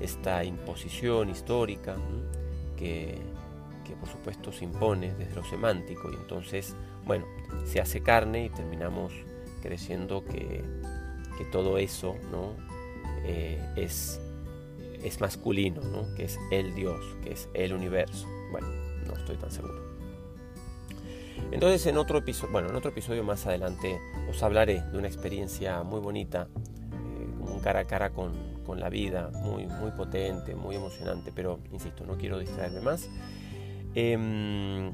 esta 0.00 0.42
imposición 0.42 1.30
histórica 1.30 1.94
que, 2.76 3.16
que 3.84 3.94
por 3.94 4.08
supuesto 4.08 4.50
se 4.50 4.64
impone 4.64 5.14
desde 5.14 5.36
lo 5.36 5.44
semántico 5.44 6.10
y 6.10 6.16
entonces, 6.16 6.74
bueno, 7.04 7.26
se 7.64 7.80
hace 7.80 8.02
carne 8.02 8.46
y 8.46 8.50
terminamos 8.50 9.12
creyendo 9.62 10.24
que, 10.24 10.64
que 11.38 11.44
todo 11.52 11.78
eso 11.78 12.16
¿no? 12.32 12.54
Eh, 13.24 13.60
es 13.76 14.20
es 15.04 15.20
masculino, 15.20 15.80
¿no? 15.82 16.14
que 16.14 16.24
es 16.24 16.38
el 16.50 16.74
Dios, 16.74 17.00
que 17.22 17.32
es 17.32 17.48
el 17.54 17.72
universo. 17.72 18.26
Bueno, 18.50 18.68
no 19.06 19.14
estoy 19.14 19.36
tan 19.36 19.50
seguro. 19.50 19.96
Entonces 21.52 21.86
en 21.86 21.96
otro 21.96 22.18
episodio, 22.18 22.52
bueno, 22.52 22.68
en 22.68 22.76
otro 22.76 22.90
episodio 22.90 23.22
más 23.22 23.46
adelante 23.46 24.00
os 24.28 24.42
hablaré 24.42 24.82
de 24.90 24.98
una 24.98 25.06
experiencia 25.06 25.82
muy 25.82 26.00
bonita, 26.00 26.48
eh, 26.54 27.50
un 27.52 27.60
cara 27.60 27.80
a 27.80 27.84
cara 27.84 28.10
con, 28.10 28.32
con, 28.64 28.80
la 28.80 28.88
vida, 28.88 29.30
muy, 29.32 29.66
muy 29.66 29.90
potente, 29.92 30.54
muy 30.54 30.76
emocionante, 30.76 31.32
pero 31.34 31.60
insisto, 31.70 32.04
no 32.04 32.16
quiero 32.16 32.38
distraerme 32.38 32.80
más. 32.80 33.08
Em, 33.94 34.92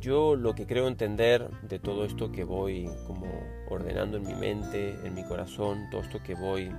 yo 0.00 0.36
lo 0.36 0.54
que 0.54 0.66
creo 0.66 0.88
entender 0.88 1.50
de 1.62 1.78
todo 1.78 2.04
esto 2.04 2.32
que 2.32 2.44
voy 2.44 2.88
como 3.06 3.26
ordenando 3.68 4.16
en 4.16 4.26
mi 4.26 4.34
mente, 4.34 4.96
en 5.04 5.14
mi 5.14 5.24
corazón, 5.24 5.88
todo 5.90 6.00
esto 6.00 6.22
que 6.22 6.34
voy 6.34 6.70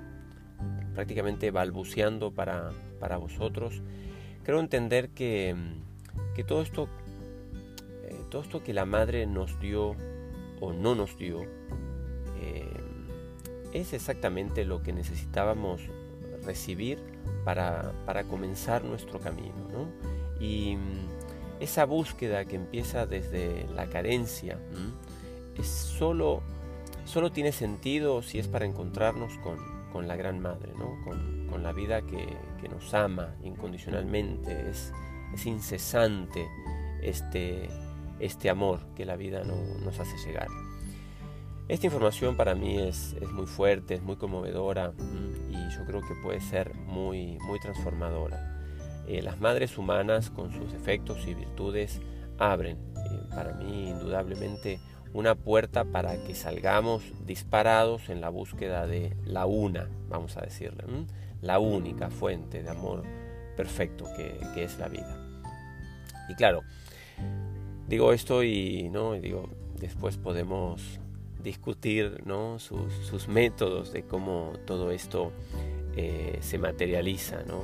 prácticamente 0.93 1.51
balbuceando 1.51 2.31
para, 2.31 2.71
para 2.99 3.17
vosotros, 3.17 3.81
creo 4.43 4.59
entender 4.59 5.09
que, 5.09 5.55
que 6.35 6.43
todo 6.43 6.61
esto 6.61 6.89
eh, 8.09 8.23
todo 8.29 8.41
esto 8.41 8.63
que 8.63 8.73
la 8.73 8.85
madre 8.85 9.27
nos 9.27 9.59
dio 9.59 9.95
o 10.59 10.73
no 10.73 10.95
nos 10.95 11.17
dio 11.17 11.43
eh, 12.41 12.69
es 13.71 13.93
exactamente 13.93 14.65
lo 14.65 14.81
que 14.81 14.93
necesitábamos 14.93 15.81
recibir 16.43 16.99
para, 17.45 17.93
para 18.05 18.23
comenzar 18.23 18.83
nuestro 18.83 19.19
camino. 19.19 19.55
¿no? 19.71 20.43
Y 20.43 20.77
esa 21.59 21.85
búsqueda 21.85 22.45
que 22.45 22.55
empieza 22.55 23.05
desde 23.05 23.67
la 23.75 23.87
carencia 23.87 24.57
es 25.57 25.67
solo, 25.67 26.41
solo 27.05 27.31
tiene 27.31 27.51
sentido 27.51 28.21
si 28.23 28.39
es 28.39 28.47
para 28.47 28.65
encontrarnos 28.65 29.37
con, 29.39 29.59
con 29.91 30.07
la 30.07 30.15
gran 30.15 30.39
madre, 30.39 30.73
¿no? 30.77 31.03
con, 31.03 31.47
con, 31.49 31.63
la 31.63 31.73
vida 31.73 32.01
que, 32.01 32.37
que, 32.61 32.69
nos 32.69 32.93
ama 32.93 33.35
incondicionalmente, 33.43 34.69
es, 34.69 34.93
es 35.33 35.45
incesante 35.45 36.47
este, 37.01 37.69
este 38.19 38.49
amor 38.49 38.79
que 38.95 39.05
la 39.05 39.15
vida 39.15 39.43
no, 39.43 39.55
nos 39.83 39.99
hace 39.99 40.17
llegar. 40.25 40.47
Esta 41.67 41.85
información 41.85 42.35
para 42.35 42.55
mí 42.55 42.79
es, 42.79 43.15
es, 43.21 43.31
muy 43.31 43.45
fuerte, 43.45 43.93
es 43.93 44.01
muy 44.01 44.15
conmovedora 44.15 44.91
y 45.49 45.75
yo 45.75 45.85
creo 45.85 46.01
que 46.01 46.15
puede 46.15 46.41
ser 46.41 46.73
muy, 46.75 47.37
muy 47.41 47.59
transformadora. 47.59 48.59
Eh, 49.07 49.21
las 49.21 49.39
madres 49.39 49.77
humanas 49.77 50.29
con 50.29 50.51
sus 50.51 50.73
efectos 50.73 51.27
y 51.27 51.33
virtudes 51.33 52.01
abren 52.39 52.77
eh, 52.77 53.21
para 53.29 53.53
mí 53.53 53.89
indudablemente 53.89 54.79
una 55.13 55.35
puerta 55.35 55.85
para 55.85 56.23
que 56.23 56.35
salgamos 56.35 57.03
disparados 57.25 58.09
en 58.09 58.21
la 58.21 58.29
búsqueda 58.29 58.85
de 58.85 59.15
la 59.25 59.45
una, 59.45 59.89
vamos 60.07 60.37
a 60.37 60.41
decirle, 60.41 60.83
la 61.41 61.59
única 61.59 62.09
fuente 62.09 62.63
de 62.63 62.69
amor 62.69 63.03
perfecto 63.55 64.05
que, 64.15 64.63
es 64.63 64.77
la 64.77 64.87
vida. 64.87 65.17
Y 66.29 66.35
claro, 66.35 66.61
digo 67.87 68.13
esto 68.13 68.43
y, 68.43 68.89
¿no? 68.89 69.13
digo, 69.13 69.49
después 69.79 70.17
podemos 70.17 70.99
discutir 71.43 72.21
¿no? 72.25 72.59
sus, 72.59 72.93
sus 72.93 73.27
métodos 73.27 73.91
de 73.91 74.03
cómo 74.03 74.53
todo 74.65 74.91
esto 74.91 75.31
eh, 75.95 76.37
se 76.41 76.57
materializa 76.57 77.43
¿no? 77.43 77.63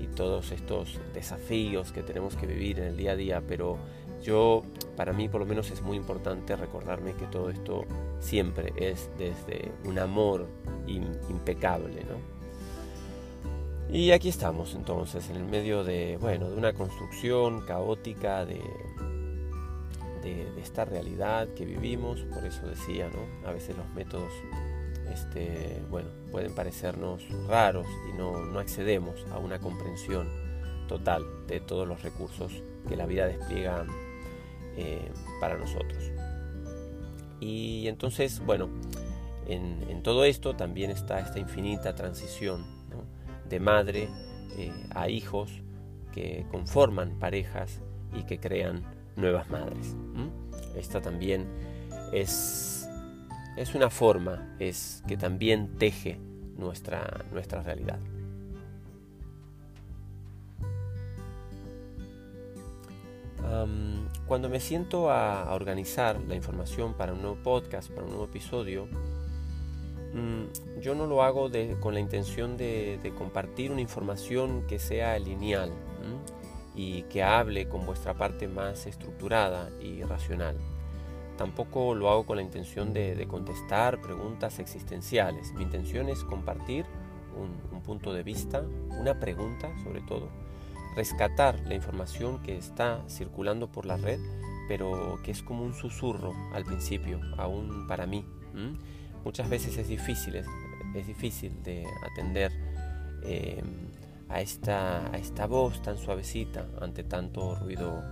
y, 0.00 0.04
y, 0.04 0.06
todos 0.08 0.52
estos 0.52 1.00
desafíos 1.14 1.92
que 1.92 2.02
tenemos 2.02 2.36
que 2.36 2.46
vivir 2.46 2.78
en 2.78 2.86
el 2.86 2.96
día 2.96 3.12
a 3.12 3.16
día, 3.16 3.42
pero 3.46 3.78
yo, 4.26 4.64
para 4.96 5.12
mí 5.12 5.28
por 5.28 5.40
lo 5.40 5.46
menos 5.46 5.70
es 5.70 5.82
muy 5.82 5.96
importante 5.96 6.56
recordarme 6.56 7.14
que 7.14 7.26
todo 7.26 7.48
esto 7.48 7.84
siempre 8.18 8.72
es 8.76 9.08
desde 9.16 9.70
un 9.84 9.98
amor 10.00 10.46
impecable, 10.86 12.04
¿no? 12.04 12.36
Y 13.88 14.10
aquí 14.10 14.28
estamos 14.28 14.74
entonces, 14.74 15.30
en 15.30 15.36
el 15.36 15.44
medio 15.44 15.84
de, 15.84 16.18
bueno, 16.20 16.50
de 16.50 16.56
una 16.56 16.72
construcción 16.72 17.60
caótica 17.60 18.44
de, 18.44 18.60
de, 20.22 20.60
esta 20.60 20.84
realidad 20.84 21.46
que 21.54 21.64
vivimos, 21.64 22.18
por 22.34 22.44
eso 22.44 22.66
decía, 22.66 23.08
¿no? 23.08 23.48
A 23.48 23.52
veces 23.52 23.76
los 23.76 23.88
métodos, 23.94 24.32
este, 25.12 25.80
bueno, 25.88 26.08
pueden 26.32 26.52
parecernos 26.52 27.22
raros 27.46 27.86
y 28.12 28.18
no, 28.18 28.44
no 28.44 28.58
accedemos 28.58 29.24
a 29.30 29.38
una 29.38 29.60
comprensión 29.60 30.28
total 30.88 31.24
de 31.46 31.60
todos 31.60 31.86
los 31.86 32.02
recursos 32.02 32.50
que 32.88 32.96
la 32.96 33.06
vida 33.06 33.26
despliega 33.26 33.86
eh, 34.76 35.10
para 35.40 35.56
nosotros. 35.56 36.12
Y 37.40 37.88
entonces, 37.88 38.40
bueno, 38.44 38.68
en, 39.46 40.02
todo 40.02 40.24
esto 40.24 40.54
también 40.54 40.90
está 40.90 41.18
esta 41.20 41.38
infinita 41.38 41.94
transición 41.94 42.64
de 43.48 43.60
madre 43.60 44.08
eh, 44.56 44.72
a 44.94 45.08
hijos 45.08 45.50
que 46.12 46.46
conforman 46.50 47.18
parejas 47.18 47.80
y 48.14 48.24
que 48.24 48.38
crean 48.38 48.82
nuevas 49.16 49.50
madres. 49.50 49.96
Esta 50.76 51.00
también 51.00 51.46
es, 52.12 52.88
es 53.56 53.74
una 53.74 53.90
forma, 53.90 54.54
es 54.58 55.02
que 55.06 55.16
también 55.16 55.76
teje 55.78 56.18
nuestra, 56.56 57.24
nuestra 57.32 57.62
realidad. 57.62 57.98
Cuando 64.26 64.48
me 64.48 64.60
siento 64.60 65.10
a, 65.10 65.44
a, 65.44 65.54
organizar 65.54 66.20
la 66.26 66.34
información 66.34 66.94
para 66.94 67.12
un 67.12 67.22
nuevo 67.22 67.36
podcast, 67.42 67.90
para 67.90 68.02
un 68.02 68.10
nuevo 68.10 68.24
episodio, 68.24 68.88
um, 70.14 70.46
yo 70.80 70.94
no 70.94 71.06
lo 71.06 71.22
hago 71.22 71.48
de, 71.48 71.76
con 71.80 71.94
la 71.94 72.00
intención 72.00 72.56
de, 72.56 72.98
de, 73.02 73.14
compartir 73.14 73.70
una 73.70 73.80
información 73.80 74.66
que 74.66 74.78
sea 74.78 75.18
lineal 75.18 75.70
y 76.74 77.02
que 77.04 77.22
hable 77.22 77.68
con 77.68 77.86
vuestra 77.86 78.14
parte 78.14 78.48
más 78.48 78.86
estructurada 78.86 79.70
y 79.80 80.02
racional. 80.02 80.56
Tampoco 81.38 81.94
lo 81.94 82.10
hago 82.10 82.26
con 82.26 82.36
la 82.36 82.42
intención 82.42 82.92
de, 82.92 83.14
de 83.14 83.26
contestar 83.26 84.00
preguntas 84.00 84.58
existenciales. 84.58 85.52
Mi 85.52 85.62
intención 85.62 86.08
es 86.08 86.22
compartir 86.24 86.84
un, 87.36 87.76
un, 87.76 87.82
punto 87.82 88.12
de 88.12 88.22
vista, 88.22 88.64
una 88.98 89.18
pregunta 89.20 89.70
sobre 89.84 90.00
todo, 90.02 90.28
rescatar 90.96 91.60
la 91.66 91.74
información 91.74 92.42
que 92.42 92.56
está 92.56 93.04
circulando 93.08 93.70
por 93.70 93.86
la 93.86 93.96
red, 93.96 94.18
pero 94.68 95.20
que 95.22 95.30
es 95.30 95.42
como 95.42 95.62
un 95.62 95.74
susurro 95.74 96.34
al 96.52 96.64
principio, 96.64 97.20
aún 97.36 97.86
para 97.86 98.06
mí. 98.06 98.24
Muchas 99.24 99.48
veces 99.48 99.76
es 99.76 99.88
difícil, 99.88 100.42
es 100.94 101.06
difícil 101.06 101.62
de 101.62 101.86
atender. 102.10 102.52
Eh, 103.22 103.62
a 104.28 104.40
esta, 104.40 105.06
a 105.12 105.16
esta 105.18 105.46
voz 105.46 105.82
tan 105.82 105.98
suavecita 105.98 106.66
ante 106.80 107.04
tanto 107.04 107.54
ruido 107.54 108.02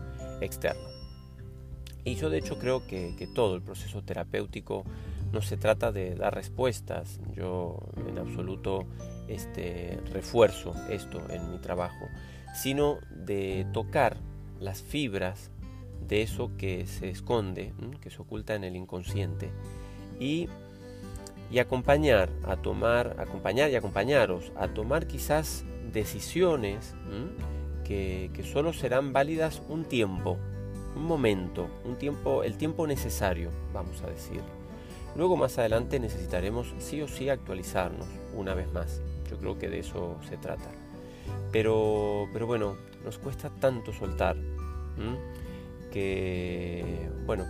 externo. 0.41 0.89
Y 2.05 2.17
yo 2.17 2.29
de 2.31 2.39
hecho 2.39 2.59
creo 2.59 2.87
que, 2.87 3.15
que, 3.17 3.27
todo 3.27 3.57
el 3.57 3.63
proceso 3.63 4.03
terapéutico 4.03 4.85
no 5.33 5.41
se 5.41 5.57
trata 5.57 5.91
de 5.91 6.15
dar 6.15 6.35
respuestas, 6.35 7.19
yo 7.35 7.79
en 8.07 8.19
absoluto 8.19 8.87
este, 9.27 9.99
refuerzo 10.13 10.75
esto 10.91 11.23
en 11.31 11.51
mi 11.51 11.59
trabajo, 11.59 12.09
sino 12.55 12.99
de 13.11 13.67
tocar 13.73 14.17
las 14.61 14.83
fibras 14.83 15.51
de 16.07 16.23
eso 16.23 16.51
que 16.57 16.87
se 16.87 17.11
esconde, 17.11 17.73
que 18.01 18.11
se 18.11 18.23
oculta 18.23 18.55
en 18.55 18.65
el 18.65 18.77
inconsciente 18.77 19.51
y, 20.21 20.49
y 21.51 21.59
acompañar 21.59 22.31
a 22.45 22.57
tomar, 22.57 23.17
acompañar 23.19 23.71
y 23.71 23.77
acompañaros 23.77 24.53
a 24.57 24.69
tomar 24.69 25.07
quizás 25.07 25.65
decisiones 25.93 26.95
que, 27.85 28.31
solo 28.53 28.73
serán 28.73 29.13
válidas 29.13 29.63
un 29.69 29.85
tiempo, 29.85 30.39
un 30.97 31.05
momento, 31.05 31.69
un 31.85 31.97
tiempo, 31.97 32.43
el 32.43 32.57
tiempo 32.57 32.87
necesario, 32.87 33.51
vamos 33.73 34.03
a 34.03 34.09
decir. 34.09 34.41
Luego 35.17 35.37
más 35.37 35.59
adelante 35.59 36.01
necesitaremos 36.01 36.75
sí 36.79 37.01
o 37.01 37.09
sí 37.09 37.29
actualizarnos 37.29 38.09
una 38.35 38.55
vez 38.55 38.71
más. 38.73 39.01
Yo 39.31 39.39
creo 39.39 39.59
que 39.59 39.69
de 39.69 39.79
eso 39.79 40.17
se 40.29 40.37
trata. 40.37 40.84
Pero, 41.53 42.29
pero 42.33 42.47
bueno, 42.47 42.77
nos 43.05 43.19
cuesta 43.19 43.51
tanto 43.51 43.93
soltar 43.93 44.37
que, 45.93 47.09
bueno, 47.27 47.45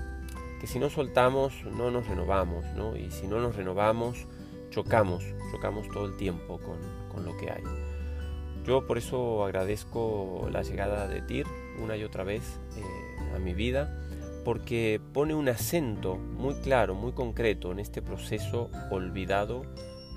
que 0.61 0.67
si 0.67 0.79
no 0.79 0.91
soltamos 0.91 1.65
no 1.77 1.91
nos 1.91 2.07
renovamos, 2.07 2.65
¿no? 2.77 2.97
Y 2.97 3.11
si 3.11 3.27
no 3.27 3.41
nos 3.41 3.57
renovamos, 3.57 4.27
chocamos, 4.71 5.25
chocamos 5.51 5.89
todo 5.89 6.07
el 6.07 6.17
tiempo 6.17 6.59
con, 6.59 6.79
con 7.13 7.25
lo 7.25 7.37
que 7.39 7.51
hay. 7.51 7.63
Yo 8.67 8.87
por 8.87 8.99
eso 8.99 9.45
agradezco 9.45 10.49
la 10.51 10.63
llegada 10.63 11.07
de 11.07 11.21
TIR 11.23 11.47
una 11.83 11.97
y 11.97 12.05
otra 12.05 12.25
vez 12.25 12.43
eh, 12.77 13.35
a 13.35 13.39
mi 13.39 13.55
vida, 13.55 13.99
porque 14.45 15.01
pone 15.13 15.35
un 15.35 15.49
acento 15.49 16.17
muy 16.17 16.55
claro, 16.57 16.95
muy 16.95 17.13
concreto 17.13 17.73
en 17.73 17.79
este 17.79 18.03
proceso 18.03 18.71
olvidado 18.91 19.63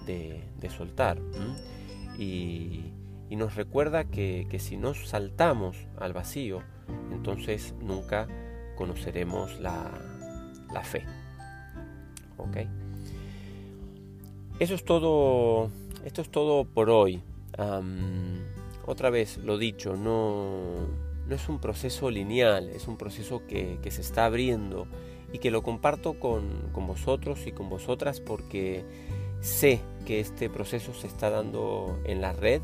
de, 0.06 0.44
de 0.60 0.70
soltar. 0.70 1.18
Y, 2.18 2.94
y, 3.30 3.36
nos 3.36 3.56
recuerda 3.56 4.06
que, 4.06 4.48
que, 4.50 4.60
si 4.60 4.78
nos 4.78 5.10
saltamos 5.10 5.78
al 5.98 6.14
vacío, 6.14 6.62
entonces 7.12 7.74
nunca 7.82 8.28
conoceremos 8.76 9.60
la, 9.60 9.92
la 10.74 10.82
fe. 10.84 11.04
¿Ok? 12.38 12.58
Eso 14.60 14.76
es 14.76 14.84
todo. 14.84 15.70
Esto 16.04 16.22
es 16.22 16.30
todo 16.30 16.66
por 16.66 16.90
hoy. 16.90 17.22
Otra 18.86 19.10
vez, 19.10 19.38
lo 19.40 19.58
dicho, 19.58 19.96
no, 19.96 20.88
no 21.28 21.36
es 21.36 21.50
un 21.50 21.60
proceso 21.60 22.10
lineal, 22.10 22.70
es 22.70 22.88
un 22.88 22.98
proceso 22.98 23.46
que, 23.48 23.80
se 23.90 24.02
está 24.02 24.26
abriendo 24.26 24.88
y 25.34 25.40
que 25.40 25.52
lo 25.52 25.62
comparto 25.62 26.20
con, 26.20 26.72
vosotros 26.74 27.46
y 27.48 27.52
con 27.52 27.70
vosotras 27.70 28.22
porque 28.22 28.86
sé 29.42 29.82
que 30.06 30.20
este 30.20 30.50
proceso 30.50 30.94
se 30.94 31.08
está 31.08 31.30
dando 31.30 32.00
en 32.06 32.22
la 32.22 32.32
red, 32.32 32.62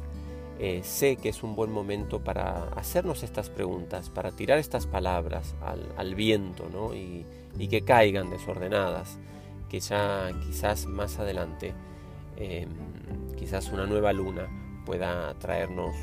eh, 0.65 0.82
sé 0.82 1.17
que 1.17 1.28
es 1.28 1.43
un 1.43 1.58
buen 1.58 1.69
momento 1.73 2.23
para 2.23 2.69
hacernos 2.78 3.23
estas 3.23 3.49
preguntas, 3.49 4.10
para 4.10 4.32
tirar 4.32 4.60
estas 4.60 4.88
palabras 4.88 5.56
al, 5.97 6.15
viento 6.15 6.95
y, 6.95 7.26
que 7.67 7.82
caigan 7.82 8.30
desordenadas, 8.30 9.19
que 9.67 9.82
ya 9.82 10.32
quizás 10.47 10.86
más 10.86 11.19
adelante, 11.19 11.73
em, 12.38 12.69
quizás 13.36 13.73
una 13.73 13.86
nueva 13.86 14.13
luna 14.13 14.47
pueda 14.86 15.34
traernos 15.34 15.93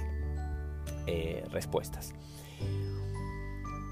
eh, 1.06 1.42
respuestas. 1.50 2.12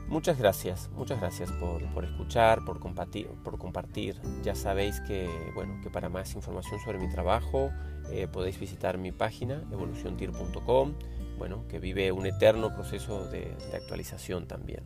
Muchas 0.09 0.38
gracias, 0.38 0.88
muchas 0.97 1.21
gracias 1.21 1.53
por, 1.53 1.83
escuchar, 2.03 2.64
por 2.64 2.81
compartir, 2.81 3.29
por 3.44 3.59
compartir. 3.59 4.18
Ya 4.42 4.55
sabéis 4.55 5.01
que, 5.01 5.29
bueno, 5.55 5.79
que 5.83 5.90
para 5.90 6.09
más 6.09 6.35
información 6.35 6.81
sobre 6.81 6.99
mi 6.99 7.11
trabajo 7.11 7.71
eh, 8.11 8.27
podéis 8.27 8.59
visitar 8.59 8.97
mi 8.97 9.12
página 9.12 9.62
evoluciontir.com, 9.71 10.94
bueno, 11.37 11.68
que 11.68 11.79
vive 11.79 12.11
un 12.11 12.25
eterno 12.25 12.75
proceso 12.75 13.27
de, 13.29 13.55
actualización 13.75 14.47
también. 14.47 14.83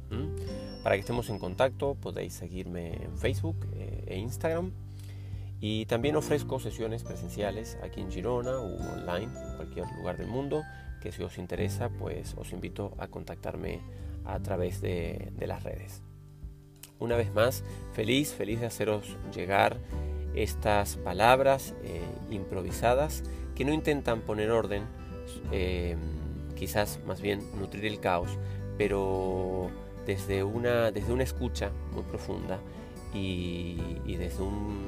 Para 0.83 0.97
que 0.97 1.01
estemos 1.01 1.31
en 1.31 1.39
contacto 1.39 1.95
podéis 1.95 2.35
seguirme 2.35 3.05
en 3.05 3.17
Facebook 3.17 3.69
eh, 3.75 4.05
e 4.09 4.19
Instagram. 4.19 4.73
Y 5.61 5.87
también 5.87 6.17
ofrezco 6.17 6.59
sesiones 6.59 7.05
presenciales 7.05 7.79
aquí 7.85 8.01
en 8.01 8.11
Girona 8.11 8.59
o 8.59 8.75
online, 8.95 9.31
en 9.33 9.57
cualquier 9.57 9.87
lugar 9.97 10.17
del 10.17 10.27
mundo, 10.27 10.65
que 11.01 11.13
si 11.13 11.23
os 11.23 11.39
interesa, 11.39 11.91
pues 11.91 12.35
os 12.37 12.53
invito 12.53 12.93
a 12.99 13.07
contactarme 13.07 13.81
a 14.25 14.41
través 14.41 14.81
de, 14.81 15.33
las 15.41 15.63
redes. 15.63 16.03
Una 16.99 17.17
vez 17.17 17.33
más, 17.35 17.65
feliz, 17.93 18.33
feliz 18.33 18.61
de 18.61 18.67
haceros 18.67 19.17
llegar 19.35 19.79
estas 20.35 20.97
palabras 20.97 21.75
eh, 21.83 22.01
improvisadas 22.31 23.23
que 23.55 23.65
no 23.65 23.73
intentan 23.73 24.21
poner 24.21 24.51
orden, 24.51 24.85
eh, 25.51 25.97
quizás 26.55 27.01
más 27.07 27.21
bien 27.21 27.41
nutrir 27.59 27.85
el 27.87 28.01
caos, 28.01 28.31
pero 28.79 29.71
desde 30.07 30.45
una, 30.45 30.91
desde 30.91 31.13
una 31.13 31.23
escucha 31.23 31.71
muy 31.93 32.03
profunda 32.05 32.61
y, 33.15 33.77
desde 34.07 34.43
un 34.43 34.79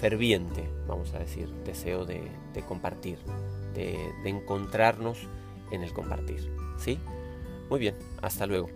ferviente, 0.00 0.68
vamos 0.88 1.14
a 1.14 1.18
decir, 1.18 1.48
deseo 1.64 2.04
de, 2.04 2.22
compartir, 2.66 3.18
de, 3.74 3.98
de 4.22 4.30
encontrarnos 4.30 5.18
en 5.70 5.82
el 5.82 5.92
compartir. 5.92 6.50
¿Sí? 6.78 6.98
Muy 7.68 7.80
bien, 7.80 7.94
hasta 8.22 8.46
luego. 8.46 8.68